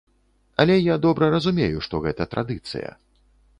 Але 0.63 0.77
я 0.77 0.95
добра 1.03 1.29
разумею, 1.35 1.85
што 1.89 1.95
гэта 2.09 2.29
традыцыя. 2.35 2.89